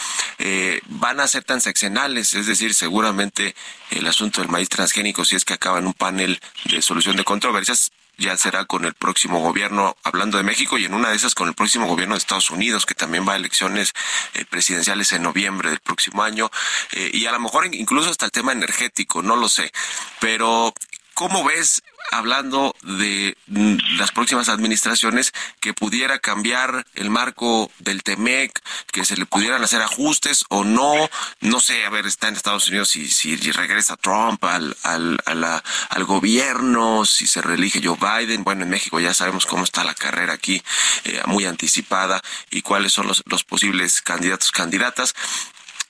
[0.89, 3.55] van a ser tan seccionales, es decir, seguramente
[3.91, 7.25] el asunto del maíz transgénico, si es que acaba en un panel de solución de
[7.25, 11.35] controversias, ya será con el próximo gobierno, hablando de México, y en una de esas
[11.35, 13.93] con el próximo gobierno de Estados Unidos, que también va a elecciones
[14.35, 16.51] eh, presidenciales en noviembre del próximo año,
[16.93, 19.73] eh, y a lo mejor incluso hasta el tema energético, no lo sé.
[20.21, 20.73] Pero,
[21.17, 28.53] ¿cómo ves hablando de mm, las próximas administraciones que pudiera cambiar el marco del TEMEC,
[28.93, 31.09] que se le pudieran hacer ajustes o no,
[31.41, 36.05] no sé, a ver, está en Estados Unidos y si regresa Trump al, al, al
[36.05, 40.35] gobierno, si se reelige Joe Biden, bueno, en México ya sabemos cómo está la carrera
[40.35, 40.63] aquí,
[41.05, 45.15] eh, muy anticipada y cuáles son los, los posibles candidatos, candidatas.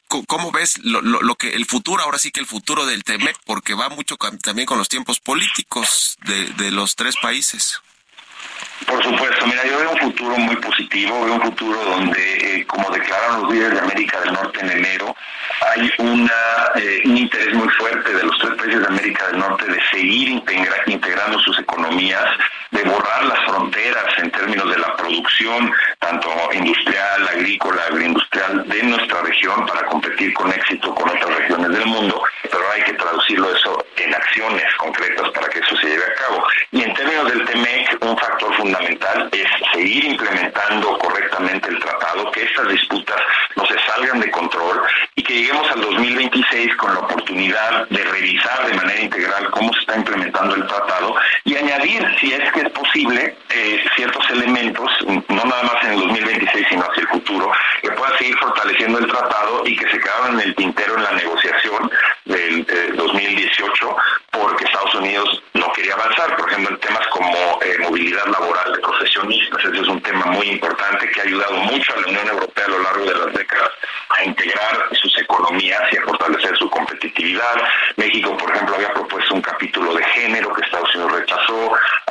[0.08, 3.74] ¿Cómo ves lo, lo, que el futuro, ahora sí que el futuro del TEMEC, porque
[3.74, 7.80] va mucho también con los tiempos políticos de, de los tres países?
[8.86, 12.90] Por supuesto, mira, yo veo un futuro muy positivo, veo un futuro donde, eh, como
[12.90, 15.16] declararon los líderes de América del Norte en enero,
[15.74, 16.32] hay una,
[16.76, 20.28] eh, un interés muy fuerte de los tres países de América del Norte de seguir
[20.28, 22.26] integra integrando sus economías,
[22.76, 29.22] de borrar las fronteras en términos de la producción, tanto industrial, agrícola, agroindustrial de nuestra
[29.22, 33.86] región para competir con éxito con otras regiones del mundo, pero hay que traducirlo eso
[33.96, 36.46] en acciones concretas para que eso se lleve a cabo.
[36.72, 42.44] Y en términos del TEMEC, un factor fundamental es seguir implementando correctamente el tratado, que
[42.44, 43.20] estas disputas
[43.56, 44.82] no se salgan de control
[45.14, 49.80] y que lleguemos al 2026 con la oportunidad de revisar de manera integral cómo se
[49.80, 55.62] está implementando el tratado y añadir, si es que posible, eh, ciertos elementos, no nada
[55.62, 57.50] más en el 2026, sino hacia el futuro,
[57.82, 61.12] que puedan seguir fortaleciendo el tratado y que se quedaron en el tintero en la
[61.12, 61.90] negociación
[62.24, 63.96] del 2018
[64.30, 68.78] porque Estados Unidos no quería avanzar, por ejemplo, en temas como eh, movilidad laboral de
[68.80, 72.64] profesionistas, ese es un tema muy importante que ha ayudado mucho a la Unión Europea
[72.64, 73.70] a lo largo de las décadas
[74.10, 77.56] a integrar sus economías y a fortalecer su competitividad.
[77.96, 81.25] México, por ejemplo, había propuesto un capítulo de género que Estados Unidos.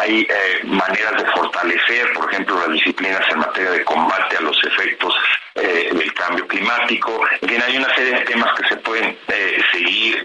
[0.05, 4.55] Hay eh, maneras de fortalecer, por ejemplo, las disciplinas en materia de combate a los
[4.63, 5.15] efectos
[5.55, 7.21] eh, del cambio climático.
[7.41, 10.23] En fin, hay una serie de temas que se pueden eh, seguir,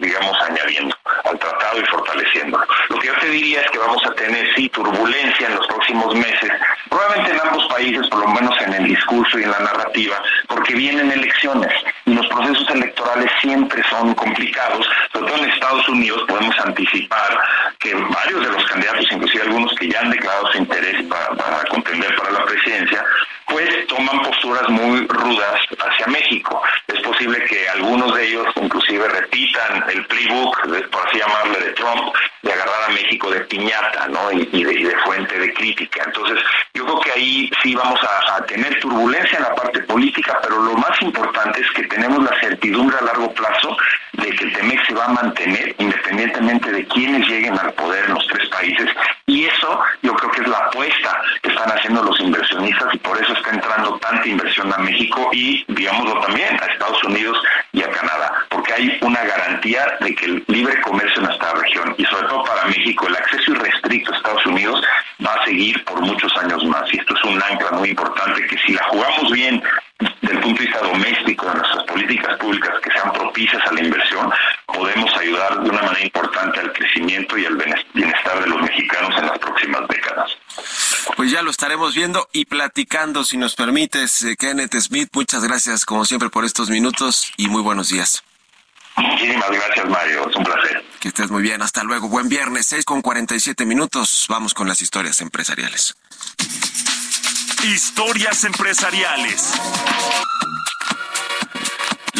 [0.00, 2.58] digamos, añadiendo al tratado y fortaleciendo.
[2.88, 6.14] Lo que yo te diría es que vamos a tener, sí, turbulencia en los próximos
[6.14, 6.50] meses,
[6.88, 10.74] probablemente en ambos países, por lo menos en el discurso y en la narrativa, porque
[10.74, 11.72] vienen elecciones
[12.06, 17.38] y los procesos electorales siempre son complicados, sobre todo en Estados Unidos podemos anticipar
[17.78, 21.64] que varios de los candidatos, inclusive algunos que ya han declarado su interés para, para
[21.64, 23.04] contender para la presidencia,
[23.50, 26.62] pues toman posturas muy rudas hacia México.
[26.86, 30.60] Es posible que algunos de ellos inclusive repitan el playbook,
[30.90, 34.32] por así llamarle, de Trump, de agarrar a México de piñata, ¿no?
[34.32, 36.02] Y, de, fuente de crítica.
[36.06, 36.38] Entonces,
[36.74, 40.60] yo creo que ahí sí vamos a, a, tener turbulencia en la parte política, pero
[40.62, 43.76] lo más importante es que tenemos la certidumbre a largo plazo
[44.12, 48.14] de que el TEMEX se va a mantener independientemente de quiénes lleguen al poder en
[48.14, 48.88] los tres países.
[49.26, 53.20] Y eso yo creo que es la apuesta que están haciendo los inversionistas y por
[53.22, 57.38] eso está entrando tanta inversión a México y, digámoslo también, a Estados Unidos
[57.72, 61.94] y a Canadá, porque hay una garantía de que el libre comercio en nuestra región
[61.96, 64.82] y sobre todo para México el acceso irrestricto a Estados Unidos
[65.24, 68.58] va a seguir por muchos años más y esto es un ancla muy importante que
[68.58, 69.62] si la jugamos bien
[69.98, 73.82] desde el punto de vista doméstico de nuestras políticas públicas que sean propicias a la
[73.82, 74.30] inversión,
[74.66, 77.56] podemos ayudar de una manera importante al crecimiento y al
[77.92, 80.30] bienestar de los mexicanos en las próximas décadas.
[81.16, 85.08] Pues ya lo estaremos viendo y platicando, si nos permites, eh, Kenneth Smith.
[85.14, 88.22] Muchas gracias, como siempre, por estos minutos y muy buenos días.
[88.98, 90.28] Muchísimas gracias, Mario.
[90.28, 90.84] Es un placer.
[91.00, 91.62] Que estés muy bien.
[91.62, 92.10] Hasta luego.
[92.10, 94.26] Buen viernes, 6 con 47 minutos.
[94.28, 95.96] Vamos con las historias empresariales.
[97.64, 99.54] Historias empresariales.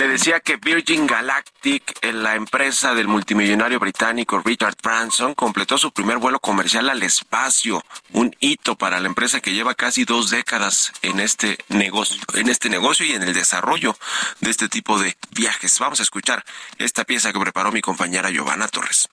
[0.01, 6.17] Le decía que Virgin Galactic, la empresa del multimillonario británico Richard Branson, completó su primer
[6.17, 11.21] vuelo comercial al espacio, un hito para la empresa que lleva casi dos décadas en
[11.21, 13.95] este negocio, en este negocio y en el desarrollo
[14.41, 15.79] de este tipo de viajes.
[15.79, 16.47] Vamos a escuchar
[16.79, 19.07] esta pieza que preparó mi compañera Giovanna Torres.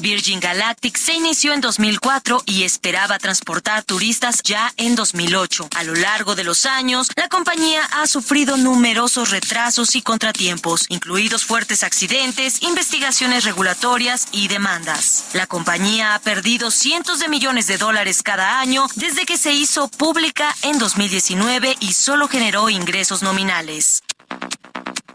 [0.00, 5.68] Virgin Galactic se inició en 2004 y esperaba transportar turistas ya en 2008.
[5.76, 11.44] A lo largo de los años, la compañía ha sufrido numerosos retrasos y contratiempos, incluidos
[11.44, 15.26] fuertes accidentes, investigaciones regulatorias y demandas.
[15.32, 19.88] La compañía ha perdido cientos de millones de dólares cada año desde que se hizo
[19.88, 24.02] pública en 2019 y solo generó ingresos nominales.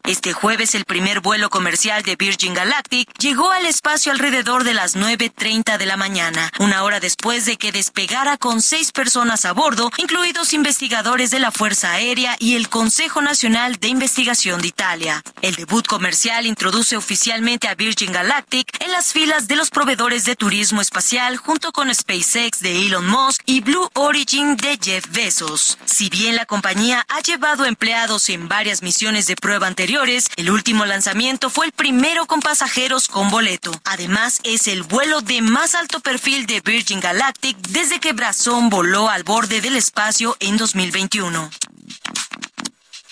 [0.06, 4.98] Este jueves el primer vuelo comercial de Virgin Galactic llegó al espacio alrededor de las
[4.98, 9.92] 9.30 de la mañana, una hora después de que despegara con seis personas a bordo,
[9.96, 15.24] incluidos investigadores de la Fuerza Aérea y el Consejo Nacional de Investigación de Italia.
[15.42, 20.36] El debut comercial introduce oficialmente a Virgin Galactic en las filas de los proveedores de
[20.36, 25.78] turismo espacial junto con SpaceX de Elon Musk y Blue Origin de Jeff Bezos.
[25.86, 29.68] Si bien la compañía ha llevado empleados en varias misiones de prueba
[30.38, 33.72] el último lanzamiento fue el primero con pasajeros con boleto.
[33.84, 39.08] Además, es el vuelo de más alto perfil de Virgin Galactic desde que Brazón voló
[39.10, 41.48] al borde del espacio en 2021.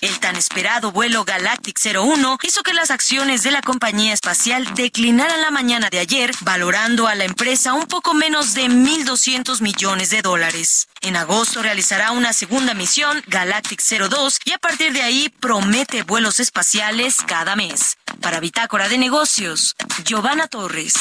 [0.01, 5.41] El tan esperado vuelo Galactic 01 hizo que las acciones de la compañía espacial declinaran
[5.41, 10.23] la mañana de ayer, valorando a la empresa un poco menos de 1.200 millones de
[10.23, 10.87] dólares.
[11.01, 16.39] En agosto realizará una segunda misión, Galactic 02, y a partir de ahí promete vuelos
[16.39, 17.99] espaciales cada mes.
[18.21, 20.95] Para Bitácora de Negocios, Giovanna Torres.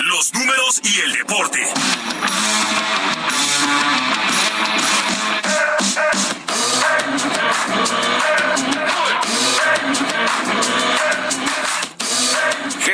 [0.00, 1.60] Los números y el deporte.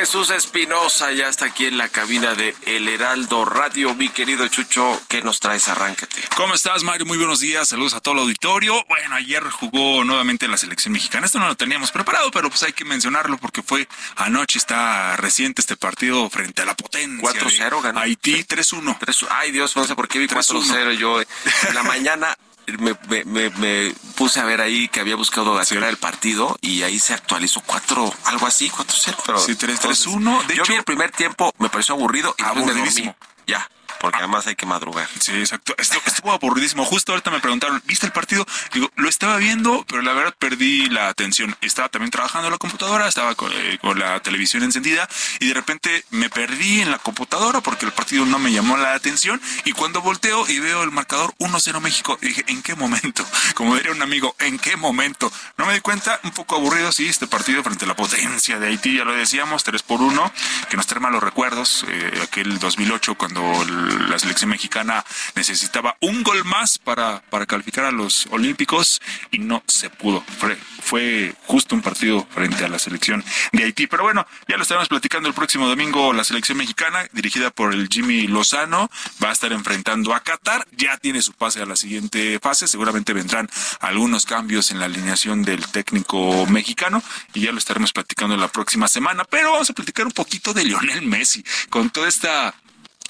[0.09, 3.93] Jesús Espinosa ya está aquí en la cabina de El Heraldo Radio.
[3.93, 5.67] Mi querido Chucho, ¿qué nos traes?
[5.67, 6.23] Arráncate.
[6.35, 7.05] ¿Cómo estás, Mario?
[7.05, 7.69] Muy buenos días.
[7.69, 8.83] Saludos a todo el auditorio.
[8.87, 11.27] Bueno, ayer jugó nuevamente la selección mexicana.
[11.27, 15.61] Esto no lo teníamos preparado, pero pues hay que mencionarlo porque fue anoche, está reciente
[15.61, 17.29] este partido frente a la potencia.
[17.31, 17.99] 4-0 ganó.
[17.99, 19.27] Haití 3-1.
[19.29, 21.21] Ay, Dios, no sé por qué vi 4-0 yo.
[21.21, 22.35] En la mañana
[22.77, 22.95] me,
[23.25, 27.13] me, me, puse a ver ahí que había buscado la el partido y ahí se
[27.13, 29.39] actualizó 4, algo así, 4-0.
[29.39, 30.53] Sí, 3-3-1.
[30.53, 33.15] Yo vi el primer tiempo, me pareció aburrido y aburridísimo.
[33.47, 33.67] Ya
[33.99, 35.07] porque además hay que madrugar.
[35.19, 35.75] Sí, exacto.
[35.77, 36.85] Estuvo aburridísimo.
[36.85, 38.45] Justo ahorita me preguntaron, ¿viste el partido?
[38.73, 41.55] Digo, lo estaba viendo, pero la verdad perdí la atención.
[41.61, 45.07] Estaba también trabajando en la computadora, estaba eh, con, la televisión encendida
[45.39, 48.93] y de repente me perdí en la computadora porque el partido no me llamó la
[48.93, 53.25] atención y cuando volteo y veo el marcador 1-0 México, dije, ¿en qué momento?
[53.55, 55.31] Como diría un amigo, ¿en qué momento?
[55.57, 58.67] No me di cuenta, un poco aburrido, sí, este partido frente a la potencia de
[58.67, 60.31] Haití, ya lo decíamos, 3 por 1,
[60.69, 65.03] que nos trae malos recuerdos, eh, aquel 2008 cuando el la selección mexicana
[65.35, 70.23] necesitaba un gol más para, para calificar a los Olímpicos y no se pudo.
[70.39, 73.87] Fue, fue justo un partido frente a la selección de Haití.
[73.87, 76.13] Pero bueno, ya lo estaremos platicando el próximo domingo.
[76.13, 78.89] La selección mexicana, dirigida por el Jimmy Lozano,
[79.23, 80.67] va a estar enfrentando a Qatar.
[80.71, 82.67] Ya tiene su pase a la siguiente fase.
[82.67, 87.01] Seguramente vendrán algunos cambios en la alineación del técnico mexicano
[87.33, 89.23] y ya lo estaremos platicando la próxima semana.
[89.25, 92.53] Pero vamos a platicar un poquito de Lionel Messi con toda esta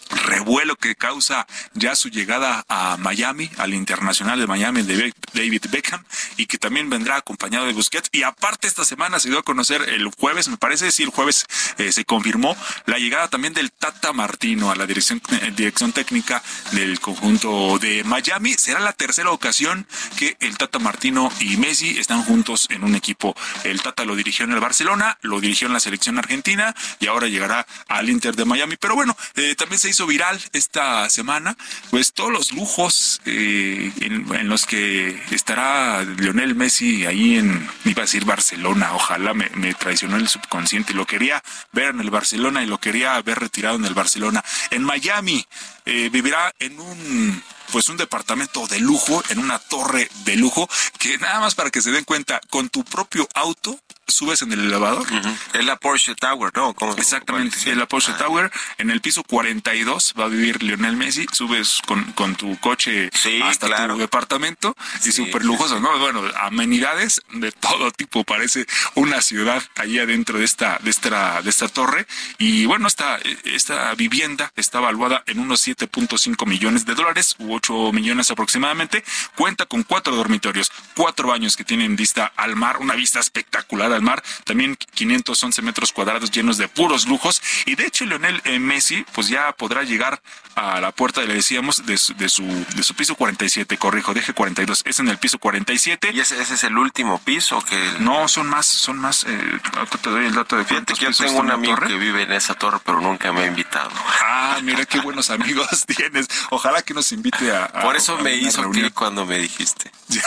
[0.10, 6.04] revuelo que causa ya su llegada a Miami, al Internacional de Miami de David Beckham,
[6.38, 8.10] y que también vendrá acompañado de Busquets.
[8.12, 11.46] Y aparte esta semana se dio a conocer el jueves, me parece, sí, el jueves
[11.78, 12.56] eh, se confirmó
[12.86, 16.42] la llegada también del Tata Martino a la dirección, eh, dirección técnica
[16.72, 18.54] del conjunto de Miami.
[18.54, 19.88] Será la tercera ocasión
[20.18, 23.36] que el Tata Martino y Messi están juntos en un equipo.
[23.64, 27.28] El Tata lo dirigió en el Barcelona, lo dirigió en la selección argentina y ahora
[27.28, 28.76] llegará al Inter de Miami.
[28.78, 31.56] Pero bueno, eh, también se hizo viral esta semana,
[31.90, 38.06] pues todos los lujos eh, en, los que estará Lionel Messi ahí en, iba a
[38.06, 42.80] decir Barcelona, ojalá me, traicionó el subconsciente, lo quería ver en el Barcelona y lo
[42.80, 44.44] quería ver retirado en el Barcelona.
[44.72, 45.46] En Miami
[45.86, 51.18] eh, vivirá en un pues un departamento de lujo, en una torre de lujo, que
[51.20, 53.80] nada más para que se den cuenta, con tu propio auto
[54.10, 55.06] subes en el elevador.
[55.54, 56.74] Es la Porsche Tower, ¿no?
[56.74, 57.64] ¿Cómo- Exactamente, cuál?
[57.64, 58.52] sí, es la Porsche Tower.
[58.78, 61.26] En el piso 42 va a vivir Lionel Messi.
[61.32, 63.10] Subes con, con tu coche
[63.44, 63.94] hasta claro.
[63.96, 65.98] tu departamento y súper lujoso, ¿no?
[66.00, 68.24] Bueno, amenidades de todo tipo.
[68.24, 72.06] Parece una ciudad allí adentro de esta, de esta, de esta torre.
[72.38, 77.92] Y bueno, esta, esta vivienda está valuada en unos 7.5 millones de dólares u 8
[77.94, 79.04] millones aproximadamente.
[79.36, 84.06] Cuenta con cuatro dormitorios, cuatro baños que tienen vista al mar, una vista espectacular al
[84.06, 87.42] mar, también 511 metros cuadrados llenos de puros lujos.
[87.66, 90.22] Y de hecho, Lionel eh, Messi, pues ya podrá llegar
[90.56, 92.44] a la puerta, le decíamos, de su, de su,
[92.76, 96.12] de su piso 47, corrijo, deje 42, es en el piso 47.
[96.14, 99.98] ¿Y ese, ese es el último piso que No, son más, son más, eh, ahorita
[100.00, 101.88] te doy el dato de Fíjate que yo tengo un amigo torre.
[101.88, 103.90] que vive en esa torre, pero nunca me ha invitado.
[104.22, 106.28] Ah, mira qué buenos amigos tienes.
[106.50, 107.66] Ojalá que nos invite a.
[107.66, 108.84] a- Por eso a me hizo reunión.
[108.84, 109.92] clic cuando me dijiste.
[110.10, 110.24] Ya,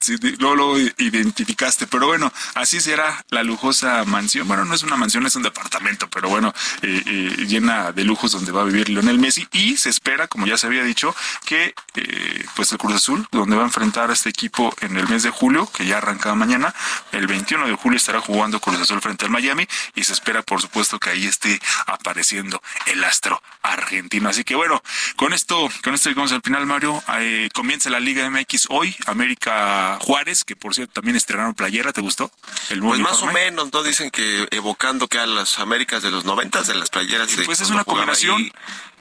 [0.00, 1.86] sí, luego lo identificaste.
[1.88, 2.97] Pero bueno, así será
[3.30, 4.48] la lujosa mansión.
[4.48, 8.32] Bueno, no es una mansión, es un departamento, pero bueno, eh, eh, llena de lujos
[8.32, 9.46] donde va a vivir Lionel Messi.
[9.52, 13.56] Y se espera, como ya se había dicho, que eh, pues el Cruz Azul, donde
[13.56, 16.74] va a enfrentar a este equipo en el mes de julio, que ya arranca mañana,
[17.12, 19.66] el 21 de julio estará jugando Cruz Azul frente al Miami.
[19.94, 24.28] Y se espera, por supuesto, que ahí esté apareciendo el astro argentino.
[24.28, 24.82] Así que bueno,
[25.16, 27.02] con esto, con esto llegamos al final, Mario.
[27.18, 28.94] Eh, comienza la Liga MX hoy.
[29.06, 32.30] América Juárez, que por cierto también estrenaron playera, ¿te gustó?
[32.70, 33.82] El Pues más o menos, ¿no?
[33.82, 37.34] Dicen que evocando que a las Américas de los noventas, de las playeras.
[37.36, 38.36] de Pues es una combinación.
[38.36, 38.52] ahí,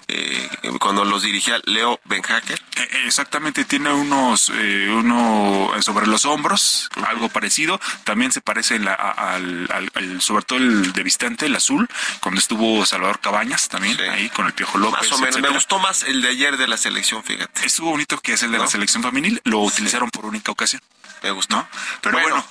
[0.09, 2.57] eh, cuando los dirigía Leo Benhacker.
[2.77, 7.77] Eh, eh, Exactamente, tiene unos, eh, uno sobre los hombros, algo parecido.
[8.05, 11.89] También se parece la- al, al- al- sobre todo el de Vistante, el azul,
[12.21, 15.09] cuando estuvo Salvador Cabañas también, ahí con el Piojo López.
[15.09, 15.41] Más o menos.
[15.41, 17.65] Me gustó más el de ayer de la selección, fíjate.
[17.65, 20.81] Estuvo bonito que es el de la selección femenil, lo utilizaron por única ocasión.
[21.23, 21.67] Me gustó.
[22.01, 22.45] Pero bueno,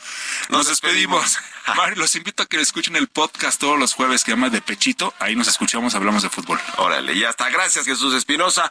[0.48, 1.38] nos despedimos.
[1.76, 5.12] Mario, los invito a que escuchen el podcast todos los jueves que llama De Pechito.
[5.18, 6.60] Ahí nos escuchamos, hablamos de fútbol.
[6.76, 7.48] Órale, ya está.
[7.50, 8.70] Gracias, Jesús Espinosa.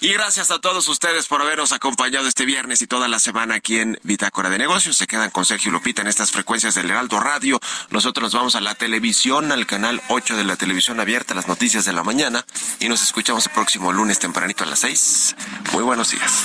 [0.00, 3.78] Y gracias a todos ustedes por habernos acompañado este viernes y toda la semana aquí
[3.78, 4.96] en Bitácora de Negocios.
[4.96, 7.60] Se quedan con Sergio Lupita en estas frecuencias del Heraldo Radio.
[7.90, 11.84] Nosotros nos vamos a la televisión, al canal 8 de la televisión abierta, las noticias
[11.84, 12.44] de la mañana.
[12.80, 15.36] Y nos escuchamos el próximo lunes tempranito a las 6.
[15.72, 16.44] Muy buenos días.